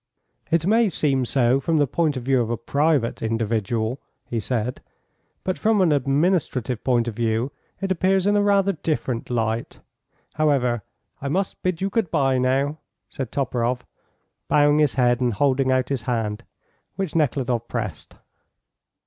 "It 0.49 0.65
may 0.65 0.89
seem 0.89 1.25
so 1.25 1.59
from 1.59 1.77
the 1.77 1.85
point 1.85 2.17
of 2.17 2.23
view 2.23 2.41
of 2.41 2.49
a 2.49 2.57
private 2.57 3.21
individual," 3.21 3.99
he 4.25 4.39
said, 4.39 4.81
"but 5.43 5.59
from 5.59 5.79
an 5.79 5.91
administrative 5.91 6.83
point 6.83 7.07
of 7.07 7.13
view 7.15 7.51
it 7.81 7.91
appears 7.91 8.25
in 8.25 8.35
a 8.35 8.41
rather 8.41 8.71
different 8.71 9.29
light. 9.29 9.79
However, 10.33 10.81
I 11.21 11.27
must 11.27 11.61
bid 11.61 11.81
you 11.83 11.91
good 11.91 12.09
bye, 12.09 12.39
now," 12.39 12.79
said 13.11 13.31
Toporoff, 13.31 13.85
bowing 14.47 14.79
his 14.79 14.95
head 14.95 15.21
and 15.21 15.33
holding 15.35 15.71
out 15.71 15.89
his 15.89 16.01
hand, 16.01 16.45
which 16.95 17.13
Nekhludoff 17.13 17.67
pressed. 17.67 18.15